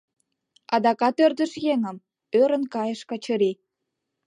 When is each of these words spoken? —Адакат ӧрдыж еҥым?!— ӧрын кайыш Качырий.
—Адакат 0.75 1.17
ӧрдыж 1.25 1.51
еҥым?!— 1.73 1.97
ӧрын 2.41 2.63
кайыш 2.73 3.01
Качырий. 3.09 3.55